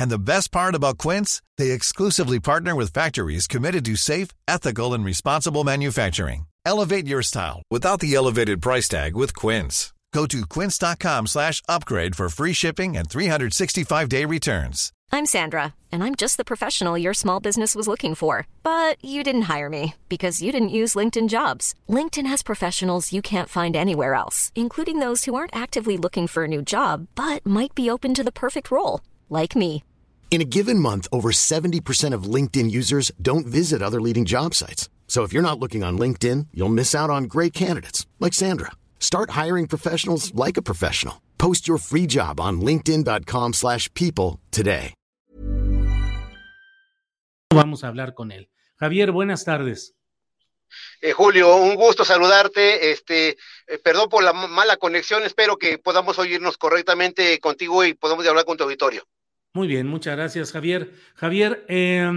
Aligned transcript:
And 0.00 0.10
the 0.10 0.18
best 0.18 0.50
part 0.50 0.74
about 0.74 0.98
Quince, 0.98 1.42
they 1.58 1.70
exclusively 1.70 2.40
partner 2.40 2.74
with 2.74 2.92
factories 2.92 3.46
committed 3.46 3.84
to 3.84 3.96
safe, 3.96 4.28
ethical, 4.48 4.94
and 4.94 5.04
responsible 5.04 5.62
manufacturing. 5.62 6.46
Elevate 6.66 7.06
your 7.06 7.22
style 7.22 7.62
without 7.70 8.00
the 8.00 8.14
elevated 8.14 8.60
price 8.62 8.88
tag 8.88 9.14
with 9.14 9.34
Quince. 9.36 9.92
Go 10.12 10.26
to 10.26 10.44
quince.com 10.46 11.26
slash 11.28 11.62
upgrade 11.68 12.16
for 12.16 12.28
free 12.28 12.52
shipping 12.52 12.96
and 12.96 13.08
365-day 13.08 14.24
returns. 14.24 14.92
I'm 15.12 15.26
Sandra, 15.26 15.74
and 15.92 16.02
I'm 16.02 16.14
just 16.14 16.36
the 16.36 16.44
professional 16.44 16.98
your 16.98 17.14
small 17.14 17.40
business 17.40 17.74
was 17.74 17.86
looking 17.86 18.14
for. 18.14 18.46
But 18.62 19.04
you 19.04 19.22
didn't 19.22 19.50
hire 19.52 19.68
me 19.68 19.94
because 20.08 20.42
you 20.42 20.50
didn't 20.50 20.76
use 20.80 20.94
LinkedIn 20.94 21.28
Jobs. 21.28 21.74
LinkedIn 21.88 22.26
has 22.26 22.42
professionals 22.42 23.12
you 23.12 23.22
can't 23.22 23.48
find 23.48 23.76
anywhere 23.76 24.14
else, 24.14 24.50
including 24.54 24.98
those 24.98 25.24
who 25.26 25.34
aren't 25.34 25.54
actively 25.54 25.96
looking 25.96 26.26
for 26.26 26.44
a 26.44 26.48
new 26.48 26.62
job, 26.62 27.06
but 27.14 27.44
might 27.44 27.74
be 27.74 27.90
open 27.90 28.14
to 28.14 28.24
the 28.24 28.32
perfect 28.32 28.70
role, 28.70 29.00
like 29.28 29.54
me. 29.54 29.84
In 30.30 30.40
a 30.40 30.44
given 30.44 30.78
month, 30.78 31.08
over 31.10 31.32
70% 31.32 32.14
of 32.14 32.34
LinkedIn 32.34 32.70
users 32.70 33.10
don't 33.20 33.48
visit 33.48 33.82
other 33.82 34.00
leading 34.00 34.24
job 34.24 34.54
sites. 34.54 34.88
So 35.08 35.24
if 35.24 35.32
you're 35.32 35.42
not 35.42 35.58
looking 35.58 35.82
on 35.82 35.98
LinkedIn, 35.98 36.46
you'll 36.54 36.68
miss 36.68 36.94
out 36.94 37.10
on 37.10 37.24
great 37.24 37.52
candidates 37.52 38.06
like 38.20 38.32
Sandra. 38.32 38.70
Start 39.00 39.30
hiring 39.30 39.66
professionals 39.66 40.32
like 40.36 40.56
a 40.56 40.62
professional. 40.62 41.20
Post 41.36 41.66
your 41.66 41.78
free 41.78 42.06
job 42.06 42.38
on 42.38 42.60
linkedin.com/people 42.60 43.52
slash 43.52 43.92
people 43.94 44.38
today. 44.52 44.94
Vamos 47.52 47.82
a 47.82 47.88
hablar 47.88 48.14
con 48.14 48.30
él. 48.30 48.48
Javier, 48.76 49.10
buenas 49.10 49.44
tardes. 49.44 49.94
Eh, 51.02 51.10
Julio, 51.10 51.56
un 51.56 51.74
gusto 51.74 52.04
saludarte. 52.04 52.92
Este, 52.92 53.36
eh, 53.66 53.78
perdón 53.82 54.08
por 54.08 54.22
la 54.22 54.32
mala 54.32 54.76
conexión. 54.76 55.24
Espero 55.24 55.56
que 55.56 55.78
podamos 55.78 56.20
oírnos 56.20 56.56
correctamente 56.56 57.40
contigo 57.40 57.84
y 57.84 57.94
podamos 57.94 58.24
hablar 58.28 58.44
con 58.44 58.56
tu 58.56 58.62
auditorio. 58.62 59.02
Muy 59.52 59.66
bien, 59.66 59.88
muchas 59.88 60.16
gracias, 60.16 60.52
Javier. 60.52 60.92
Javier, 61.16 61.64
eh, 61.68 62.08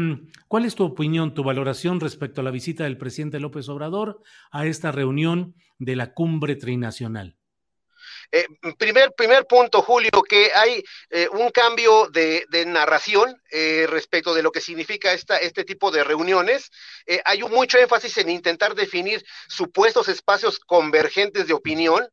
¿cuál 0.47 0.65
es 0.65 0.75
tu 0.75 0.83
opinión, 0.83 1.33
tu 1.33 1.43
valoración 1.43 1.99
respecto 1.99 2.41
a 2.41 2.43
la 2.43 2.51
visita 2.51 2.83
del 2.83 2.97
presidente 2.97 3.39
López 3.39 3.69
Obrador 3.69 4.21
a 4.51 4.67
esta 4.67 4.91
reunión 4.91 5.55
de 5.79 5.95
la 5.95 6.13
cumbre 6.13 6.55
trinacional? 6.55 7.37
Eh, 8.35 8.47
primer, 8.79 9.11
primer 9.13 9.45
punto, 9.45 9.83
Julio, 9.83 10.09
que 10.27 10.51
hay 10.55 10.83
eh, 11.11 11.27
un 11.31 11.51
cambio 11.51 12.07
de, 12.07 12.43
narración 12.65 13.39
eh, 13.51 13.85
respecto 13.87 14.33
de 14.33 14.41
lo 14.41 14.51
que 14.51 14.59
significa 14.59 15.13
esta, 15.13 15.37
este 15.37 15.63
tipo 15.63 15.91
de 15.91 16.03
reuniones. 16.03 16.71
Hay 17.25 17.43
un 17.43 17.51
mucho 17.51 17.77
énfasis 17.77 18.17
en 18.17 18.29
intentar 18.29 18.73
definir 18.73 19.23
supuestos 19.47 20.07
espacios 20.07 20.59
convergentes 20.59 21.45
de 21.45 21.53
opinión. 21.53 22.07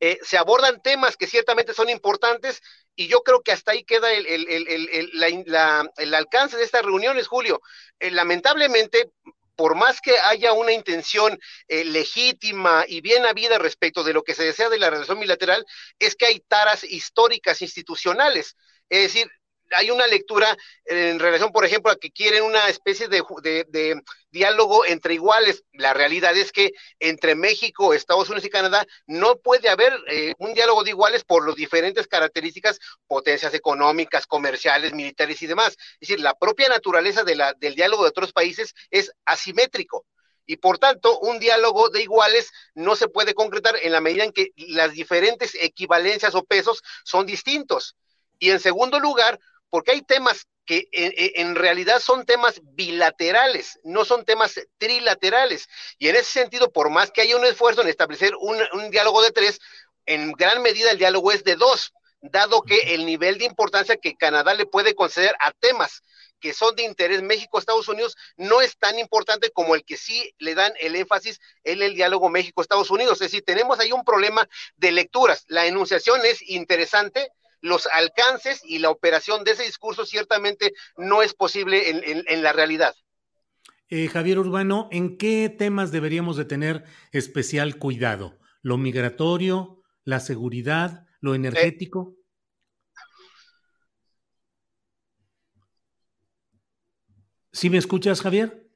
Eh, 0.00 0.18
se 0.22 0.38
abordan 0.38 0.82
temas 0.82 1.16
que 1.16 1.26
ciertamente 1.26 1.74
son 1.74 1.88
importantes 1.88 2.60
y 2.94 3.08
yo 3.08 3.22
creo 3.22 3.42
que 3.42 3.52
hasta 3.52 3.72
ahí 3.72 3.84
queda 3.84 4.12
el, 4.12 6.14
alcance 6.14 6.56
de 6.56 6.64
estas 6.64 6.84
reuniones, 6.84 7.28
Julio. 7.28 7.60
Eh, 8.00 8.10
lamentablemente, 8.10 9.10
por 9.54 9.74
más 9.74 10.00
que 10.00 10.18
haya 10.18 10.52
una 10.52 10.72
intención 10.72 11.38
eh, 11.68 11.84
legítima 11.84 12.84
y 12.86 13.00
bien 13.00 13.26
habida 13.26 13.58
respecto 13.58 14.04
de 14.04 14.12
lo 14.12 14.22
que 14.22 14.34
se 14.34 14.44
desea 14.44 14.68
de 14.68 14.78
la 14.78 14.90
relación 14.90 15.20
bilateral, 15.20 15.64
es 15.98 16.16
que 16.16 16.26
hay 16.26 16.40
taras 16.40 16.84
históricas 16.84 17.62
institucionales. 17.62 18.56
Es 18.88 19.02
decir, 19.02 19.30
hay 19.76 19.90
una 19.90 20.06
lectura 20.06 20.56
en 20.84 21.18
relación, 21.18 21.52
por 21.52 21.64
ejemplo, 21.64 21.90
a 21.90 21.96
que 21.96 22.10
quieren 22.10 22.42
una 22.42 22.68
especie 22.68 23.08
de, 23.08 23.22
de, 23.68 24.00
diálogo 24.30 24.84
entre 24.86 25.14
iguales. 25.14 25.64
La 25.72 25.94
realidad 25.94 26.36
es 26.36 26.52
que 26.52 26.72
entre 26.98 27.34
México, 27.34 27.94
Estados 27.94 28.28
Unidos 28.28 28.44
y 28.44 28.50
Canadá 28.50 28.86
no 29.06 29.36
puede 29.36 29.68
haber 29.68 29.92
eh, 30.08 30.34
un 30.38 30.54
diálogo 30.54 30.84
de 30.84 30.90
iguales 30.90 31.24
por 31.24 31.46
las 31.46 31.56
diferentes 31.56 32.06
características, 32.06 32.78
potencias 33.06 33.54
económicas, 33.54 34.26
comerciales, 34.26 34.92
militares 34.92 35.40
y 35.42 35.46
demás. 35.46 35.76
Es 36.00 36.08
decir, 36.08 36.20
la 36.20 36.34
propia 36.34 36.68
naturaleza 36.68 37.24
de 37.24 37.36
la, 37.36 37.54
del 37.54 37.74
diálogo 37.74 38.02
de 38.02 38.10
otros 38.10 38.32
países 38.32 38.74
es 38.90 39.12
asimétrico 39.24 40.04
y 40.48 40.56
por 40.56 40.78
tanto 40.78 41.20
un 41.20 41.38
diálogo 41.38 41.90
de 41.90 42.02
iguales 42.02 42.50
no 42.74 42.96
se 42.96 43.08
puede 43.08 43.34
concretar 43.34 43.76
en 43.82 43.92
la 43.92 44.00
medida 44.00 44.24
en 44.24 44.32
que 44.32 44.48
las 44.56 44.92
diferentes 44.92 45.54
equivalencias 45.60 46.34
o 46.34 46.42
pesos 46.42 46.82
son 47.04 47.26
distintos. 47.26 47.94
Y 48.40 48.50
en 48.50 48.58
segundo 48.58 48.98
lugar, 48.98 49.38
porque 49.70 49.92
hay 49.92 50.02
temas 50.02 50.46
que 50.64 50.88
en, 50.92 51.12
en, 51.16 51.54
realidad 51.54 51.98
son 52.00 52.26
temas 52.26 52.60
bilaterales, 52.62 53.80
no 53.84 54.04
son 54.04 54.24
temas 54.24 54.60
trilaterales. 54.76 55.66
Y 55.98 56.08
en 56.08 56.16
ese 56.16 56.30
sentido, 56.30 56.70
por 56.70 56.90
más 56.90 57.10
que 57.10 57.22
haya 57.22 57.36
un 57.36 57.46
esfuerzo 57.46 57.80
en 57.80 57.88
establecer 57.88 58.34
un, 58.38 58.58
un 58.74 58.90
diálogo 58.90 59.22
de 59.22 59.30
tres, 59.30 59.60
en 60.04 60.32
gran 60.32 60.60
medida 60.62 60.90
el 60.90 60.98
diálogo 60.98 61.32
es 61.32 61.42
de 61.44 61.56
dos, 61.56 61.92
dado 62.20 62.62
que 62.62 62.94
el 62.94 63.06
nivel 63.06 63.38
de 63.38 63.46
importancia 63.46 63.96
que 63.96 64.16
Canadá 64.16 64.52
le 64.54 64.66
puede 64.66 64.94
conceder 64.94 65.34
a 65.40 65.52
temas 65.52 66.02
que 66.40 66.52
son 66.52 66.74
de 66.76 66.84
interés 66.84 67.22
México-Estados 67.22 67.88
Unidos 67.88 68.16
no 68.36 68.60
es 68.60 68.76
tan 68.78 68.98
importante 68.98 69.50
como 69.50 69.74
el 69.74 69.84
que 69.84 69.96
sí 69.96 70.34
le 70.38 70.54
dan 70.54 70.72
el 70.80 70.96
énfasis 70.96 71.40
en 71.64 71.82
el 71.82 71.94
diálogo 71.94 72.28
México-Estados 72.28 72.90
Unidos. 72.90 73.14
Es 73.14 73.30
decir, 73.30 73.44
tenemos 73.44 73.78
ahí 73.78 73.92
un 73.92 74.04
problema 74.04 74.48
de 74.76 74.92
lecturas. 74.92 75.44
La 75.48 75.66
enunciación 75.66 76.24
es 76.24 76.42
interesante, 76.42 77.30
los 77.60 77.86
alcances 77.86 78.60
y 78.64 78.78
la 78.78 78.90
operación 78.90 79.44
de 79.44 79.52
ese 79.52 79.64
discurso 79.64 80.06
ciertamente 80.06 80.74
no 80.96 81.22
es 81.22 81.34
posible 81.34 81.90
en, 81.90 82.42
la 82.42 82.52
realidad. 82.52 82.94
Eh, 83.88 84.08
Javier 84.08 84.38
Urbano, 84.38 84.88
¿en 84.90 85.16
qué 85.16 85.48
temas 85.48 85.90
deberíamos 85.90 86.36
de 86.36 86.44
tener 86.44 86.84
especial 87.12 87.76
cuidado? 87.78 88.38
¿Lo 88.62 88.76
migratorio, 88.76 89.82
la 90.04 90.20
seguridad, 90.20 91.06
lo 91.20 91.34
energético? 91.34 92.14
Eh, 92.14 92.18
¿Sí 97.52 97.70
me 97.70 97.78
escuchas, 97.78 98.20
Javier? 98.20 98.67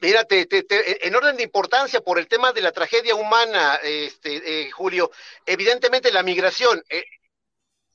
Mira, 0.00 0.24
te, 0.24 0.46
te, 0.46 0.64
te, 0.64 1.06
en 1.06 1.14
orden 1.14 1.36
de 1.36 1.44
importancia 1.44 2.00
por 2.00 2.18
el 2.18 2.26
tema 2.26 2.52
de 2.52 2.60
la 2.60 2.72
tragedia 2.72 3.14
humana, 3.14 3.76
este, 3.82 4.62
eh, 4.62 4.70
Julio, 4.72 5.10
evidentemente 5.46 6.12
la 6.12 6.22
migración. 6.22 6.82
Eh, 6.88 7.04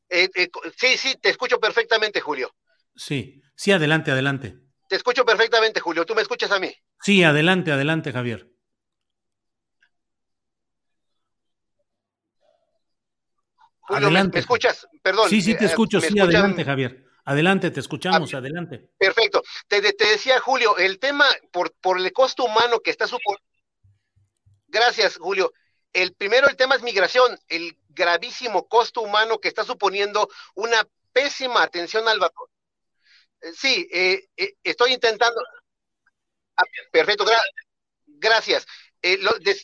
eh, 0.09 0.29
eh, 0.33 0.49
sí, 0.77 0.97
sí, 0.97 1.15
te 1.21 1.29
escucho 1.29 1.59
perfectamente, 1.59 2.21
Julio. 2.21 2.55
Sí, 2.95 3.41
sí, 3.55 3.71
adelante, 3.71 4.11
adelante. 4.11 4.55
Te 4.87 4.95
escucho 4.95 5.25
perfectamente, 5.25 5.81
Julio. 5.81 6.05
¿Tú 6.05 6.15
me 6.15 6.21
escuchas 6.21 6.51
a 6.51 6.59
mí? 6.59 6.73
Sí, 7.01 7.23
adelante, 7.23 7.71
adelante, 7.71 8.13
Javier. 8.13 8.47
Julio, 13.79 14.07
adelante. 14.07 14.29
¿me, 14.29 14.33
¿me, 14.35 14.39
escuchas? 14.39 14.87
Perdón. 15.01 15.29
Sí, 15.29 15.41
sí, 15.41 15.55
te 15.55 15.65
escucho. 15.65 15.99
Sí, 15.99 16.07
escuchan? 16.07 16.29
adelante, 16.29 16.63
Javier. 16.63 17.06
Adelante, 17.27 17.71
te 17.71 17.81
escuchamos, 17.81 18.33
ah, 18.33 18.37
adelante. 18.37 18.89
Perfecto. 18.97 19.43
Te, 19.67 19.81
te, 19.81 20.05
decía, 20.05 20.39
Julio, 20.39 20.77
el 20.77 20.97
tema 20.97 21.25
por, 21.51 21.73
por 21.73 21.99
el 21.99 22.13
costo 22.13 22.45
humano 22.45 22.79
que 22.79 22.89
está 22.89 23.05
suponiendo. 23.05 23.45
Gracias, 24.67 25.17
Julio. 25.17 25.51
El 25.91 26.13
primero, 26.13 26.47
el 26.47 26.55
tema 26.55 26.75
es 26.75 26.83
migración, 26.83 27.37
el 27.49 27.77
gravísimo 27.89 28.69
costo 28.69 29.01
humano 29.01 29.39
que 29.39 29.49
está 29.49 29.65
suponiendo 29.65 30.29
una 30.55 30.87
pésima 31.11 31.63
atención 31.63 32.07
al 32.07 32.19
vapor. 32.19 32.49
Sí, 33.53 33.89
eh, 33.91 34.29
eh, 34.37 34.53
estoy 34.63 34.93
intentando. 34.93 35.41
Ah, 36.55 36.63
perfecto, 36.93 37.25
gra 37.25 37.41
gracias. 38.05 38.65
Eh, 39.01 39.17
lo, 39.17 39.33
de, 39.39 39.59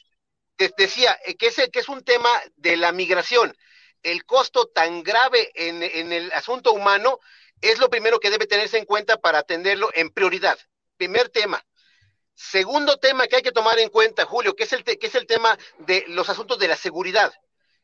de, 0.57 0.73
decía 0.77 1.17
que 1.39 1.47
es, 1.47 1.55
que 1.71 1.79
es 1.79 1.87
un 1.87 2.03
tema 2.03 2.29
de 2.57 2.75
la 2.75 2.91
migración. 2.91 3.55
El 4.01 4.25
costo 4.25 4.67
tan 4.67 5.01
grave 5.01 5.49
en, 5.55 5.81
en 5.81 6.11
el 6.11 6.29
asunto 6.33 6.73
humano 6.73 7.21
es 7.63 7.79
lo 7.79 7.89
primero 7.89 8.19
que 8.19 8.29
debe 8.29 8.45
tenerse 8.45 8.77
en 8.77 8.85
cuenta 8.85 9.17
para 9.17 9.39
atenderlo 9.39 9.89
en 9.93 10.09
prioridad. 10.09 10.59
Primer 10.97 11.29
tema. 11.29 11.65
Segundo 12.35 12.97
tema 12.97 13.27
que 13.27 13.37
hay 13.37 13.41
que 13.41 13.53
tomar 13.53 13.79
en 13.79 13.89
cuenta, 13.89 14.25
Julio, 14.25 14.53
que 14.55 14.65
es 14.65 14.73
el, 14.73 14.83
que 14.83 14.97
es 14.99 15.15
el 15.15 15.25
tema 15.25 15.57
de 15.79 16.03
los 16.09 16.29
asuntos 16.29 16.59
de 16.59 16.67
la 16.67 16.75
seguridad. 16.75 17.33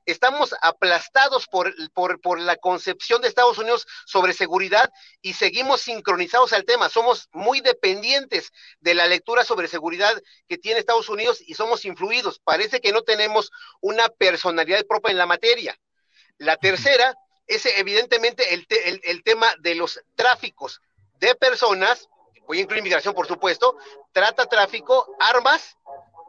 Estamos 0.05 0.53
aplastados 0.61 1.47
por, 1.47 1.73
por, 1.93 2.19
por, 2.19 2.39
la 2.39 2.57
concepción 2.57 3.21
de 3.21 3.29
Estados 3.29 3.57
Unidos 3.57 3.85
sobre 4.05 4.33
seguridad 4.33 4.89
y 5.21 5.33
seguimos 5.33 5.81
sincronizados 5.81 6.51
al 6.51 6.65
tema. 6.65 6.89
Somos 6.89 7.29
muy 7.31 7.61
dependientes 7.61 8.51
de 8.79 8.95
la 8.95 9.05
lectura 9.05 9.45
sobre 9.45 9.67
seguridad 9.67 10.19
que 10.47 10.57
tiene 10.57 10.79
Estados 10.79 11.09
Unidos 11.09 11.39
y 11.45 11.53
somos 11.53 11.85
influidos. 11.85 12.39
Parece 12.39 12.81
que 12.81 12.91
no 12.91 13.03
tenemos 13.03 13.51
una 13.79 14.09
personalidad 14.09 14.85
propia 14.87 15.11
en 15.11 15.19
la 15.19 15.25
materia. 15.25 15.79
La 16.37 16.57
tercera 16.57 17.15
es 17.49 17.65
evidentemente 17.65 18.53
el, 18.53 18.67
te, 18.67 18.89
el, 18.89 19.01
el 19.03 19.23
tema 19.23 19.53
de 19.59 19.75
los 19.75 20.01
tráficos 20.15 20.81
de 21.19 21.35
personas 21.35 22.07
voy 22.49 22.57
a 22.57 22.61
incluir 22.61 22.79
inmigración 22.79 23.13
por 23.13 23.27
supuesto, 23.27 23.77
trata, 24.11 24.47
tráfico, 24.47 25.15
armas 25.19 25.77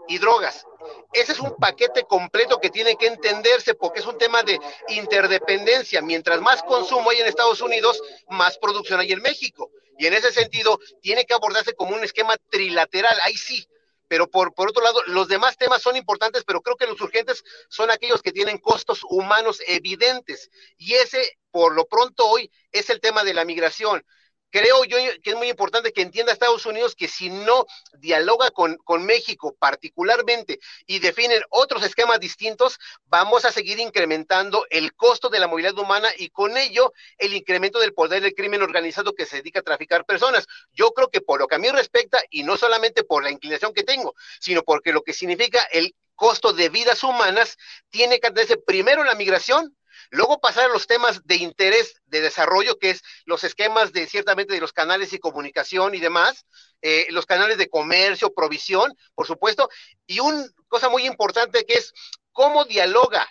y 0.07 0.19
drogas. 0.19 0.67
Ese 1.15 1.33
es 1.33 1.41
un 1.41 1.57
paquete 1.57 2.05
completo 2.05 2.61
que 2.61 2.69
tiene 2.69 2.97
que 2.97 3.07
entenderse 3.07 3.75
porque 3.75 4.01
es 4.01 4.07
un 4.07 4.19
tema 4.19 4.43
de 4.43 4.61
interdependencia. 4.89 6.03
Mientras 6.03 6.41
más 6.43 6.63
consumo 6.63 7.09
hay 7.09 7.21
en 7.21 7.27
Estados 7.27 7.63
Unidos, 7.63 8.03
más 8.29 8.59
producción 8.59 9.01
hay 9.01 9.13
en 9.13 9.23
México. 9.23 9.71
Y 9.99 10.07
en 10.07 10.15
ese 10.15 10.31
sentido, 10.31 10.79
tiene 11.01 11.25
que 11.25 11.33
abordarse 11.33 11.75
como 11.75 11.95
un 11.95 12.05
esquema 12.05 12.37
trilateral. 12.51 13.17
Ahí 13.23 13.37
sí, 13.37 13.67
pero 14.11 14.29
por, 14.29 14.53
por 14.55 14.69
otro 14.69 14.83
lado, 14.83 15.01
los 15.07 15.29
demás 15.29 15.57
temas 15.57 15.83
son 15.83 15.95
importantes, 15.95 16.43
pero 16.45 16.63
creo 16.63 16.77
que 16.77 16.89
los 16.89 17.01
urgentes 17.01 17.45
son 17.69 17.93
aquellos 17.93 18.23
que 18.23 18.33
tienen 18.33 18.59
costos 18.59 19.03
humanos 19.09 19.63
evidentes. 19.69 20.51
Y 20.77 20.95
ese, 20.95 21.39
por 21.53 21.77
lo 21.77 21.87
pronto 21.87 22.27
hoy, 22.27 22.51
es 22.73 22.91
el 22.91 23.01
tema 23.01 23.23
de 23.23 23.35
la 23.35 23.45
migración 23.45 24.05
creo 24.51 24.85
yo 24.85 24.97
que 25.23 25.31
es 25.31 25.37
muy 25.37 25.49
importante 25.49 25.93
que 25.93 26.03
entienda 26.03 26.33
Estados 26.33 26.67
Unidos 26.67 26.95
que 26.95 27.09
si 27.09 27.31
no 27.31 27.67
dialoga 27.95 28.51
con, 28.51 28.77
con, 28.77 29.05
México 29.05 29.57
particularmente 29.59 30.61
y 30.87 30.99
definen 30.99 31.43
otros 31.51 31.83
esquemas 31.83 32.21
distintos, 32.21 32.79
vamos 33.05 33.45
a 33.45 33.53
seguir 33.53 33.79
incrementando 33.79 34.67
el 34.71 34.95
costo 34.95 35.29
de 35.29 35.39
la 35.39 35.49
movilidad 35.49 35.79
humana 35.79 36.09
y 36.17 36.29
con 36.31 36.57
ello 36.57 36.93
el 37.19 37.35
incremento 37.35 37.79
del 37.79 37.95
poder 37.95 38.23
del 38.23 38.35
crimen 38.35 38.63
organizado 38.63 39.15
que 39.15 39.27
se 39.27 39.37
dedica 39.37 39.61
a 39.61 39.63
traficar 39.63 40.05
personas. 40.05 40.47
Yo 40.73 40.93
creo 40.93 41.09
que 41.11 41.21
por 41.21 41.41
lo 41.41 41.47
que 41.47 41.55
a 41.55 41.59
mí 41.59 41.69
respecta, 41.71 42.23
y 42.31 42.43
no 42.43 42.57
solamente 42.57 43.05
por 43.05 43.23
la 43.23 43.31
inclinación 43.31 43.73
que 43.73 43.85
tengo, 43.85 44.15
sino 44.41 44.63
porque 44.63 44.93
lo 44.93 45.03
que 45.03 45.13
significa 45.13 45.63
el 45.73 45.95
costo 46.15 46.53
de 46.53 46.69
vidas 46.69 47.03
humanas, 47.03 47.57
tiene 47.89 48.21
que 48.21 48.27
atenderse 48.27 48.59
primero 48.59 49.05
la 49.05 49.15
migración, 49.15 49.75
Luego 50.11 50.41
pasar 50.41 50.65
a 50.65 50.73
los 50.73 50.87
temas 50.87 51.25
de 51.25 51.37
interés 51.37 52.01
de 52.07 52.21
desarrollo, 52.21 52.79
que 52.79 52.91
es 52.91 53.03
los 53.25 53.45
esquemas 53.45 53.93
de 53.93 54.07
ciertamente 54.07 54.55
de 54.55 54.61
los 54.61 54.73
canales 54.73 55.13
y 55.13 55.19
comunicación 55.19 55.95
y 55.95 56.01
demás, 56.01 56.47
eh, 56.83 57.07
los 57.11 57.27
canales 57.27 57.59
de 57.59 57.69
comercio, 57.69 58.35
provisión, 58.35 58.93
por 59.15 59.27
supuesto, 59.27 59.69
y 60.07 60.19
una 60.21 60.45
cosa 60.69 60.89
muy 60.89 61.07
importante 61.07 61.65
que 61.65 61.75
es 61.75 61.93
cómo 62.33 62.65
dialoga 62.65 63.29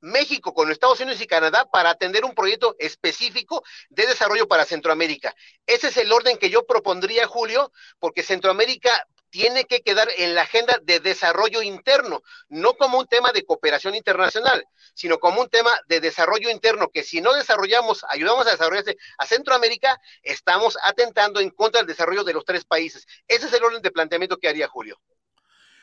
México 0.00 0.52
con 0.52 0.70
Estados 0.70 1.00
Unidos 1.00 1.20
y 1.20 1.26
Canadá 1.26 1.68
para 1.70 1.90
atender 1.90 2.24
un 2.24 2.34
proyecto 2.34 2.76
específico 2.78 3.62
de 3.88 4.06
desarrollo 4.06 4.46
para 4.46 4.64
Centroamérica. 4.64 5.34
Ese 5.66 5.88
es 5.88 5.96
el 5.96 6.12
orden 6.12 6.38
que 6.38 6.50
yo 6.50 6.66
propondría, 6.66 7.26
Julio, 7.26 7.72
porque 7.98 8.22
Centroamérica 8.22 9.06
tiene 9.36 9.64
que 9.64 9.82
quedar 9.82 10.08
en 10.16 10.34
la 10.34 10.42
agenda 10.42 10.80
de 10.82 10.98
desarrollo 10.98 11.60
interno, 11.60 12.22
no 12.48 12.72
como 12.72 12.98
un 12.98 13.06
tema 13.06 13.32
de 13.32 13.44
cooperación 13.44 13.94
internacional, 13.94 14.64
sino 14.94 15.18
como 15.18 15.42
un 15.42 15.50
tema 15.50 15.70
de 15.88 16.00
desarrollo 16.00 16.48
interno, 16.48 16.88
que 16.88 17.02
si 17.02 17.20
no 17.20 17.34
desarrollamos, 17.34 18.02
ayudamos 18.08 18.46
a 18.46 18.52
desarrollarse 18.52 18.96
a 19.18 19.26
Centroamérica, 19.26 20.00
estamos 20.22 20.78
atentando 20.82 21.40
en 21.40 21.50
contra 21.50 21.82
del 21.82 21.86
desarrollo 21.86 22.24
de 22.24 22.32
los 22.32 22.46
tres 22.46 22.64
países. 22.64 23.06
Ese 23.28 23.48
es 23.48 23.52
el 23.52 23.62
orden 23.62 23.82
de 23.82 23.90
planteamiento 23.90 24.38
que 24.38 24.48
haría 24.48 24.68
Julio. 24.68 24.98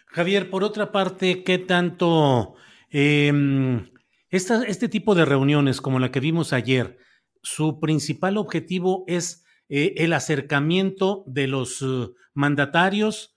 Javier, 0.07 0.49
por 0.49 0.63
otra 0.63 0.91
parte, 0.91 1.43
¿qué 1.43 1.59
tanto 1.59 2.55
em, 2.89 3.87
este 4.31 4.89
tipo 4.89 5.13
de 5.13 5.25
reuniones 5.25 5.79
como 5.79 5.99
la 5.99 6.09
que 6.09 6.19
vimos 6.19 6.53
ayer, 6.53 6.97
su 7.43 7.79
principal 7.79 8.37
objetivo 8.37 9.03
es 9.05 9.45
eh, 9.69 9.93
el 9.97 10.13
acercamiento 10.13 11.23
de 11.27 11.45
los 11.45 11.83
eh, 11.83 12.07
mandatarios 12.33 13.33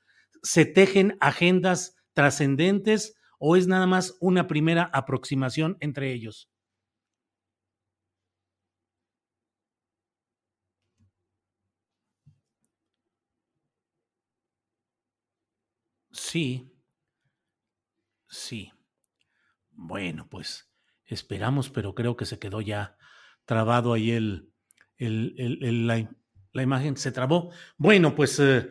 se 0.47 0.65
tejen 0.65 1.19
agendas 1.21 1.97
trascendentes 2.13 3.17
o 3.41 3.57
es 3.57 3.67
nada 3.67 3.89
más 3.89 4.17
una 4.21 4.47
primera 4.47 4.85
aproximación 4.93 5.77
entre 5.81 6.13
ellos? 6.13 6.49
Sí, 16.13 16.73
sí. 18.29 18.73
Bueno, 19.73 20.29
pues 20.31 20.71
esperamos, 21.07 21.71
pero 21.71 21.97
creo 21.97 22.17
que 22.17 22.25
se 22.25 22.39
quedó 22.39 22.61
ya 22.61 22.97
trabado 23.47 23.93
ahí 23.93 24.13
el, 24.13 24.53
el, 24.97 25.87
la, 25.89 26.63
imagen, 26.63 26.97
se 26.97 27.11
trabó. 27.11 27.51
Bueno, 27.77 28.15
pues 28.15 28.39
eh, 28.39 28.71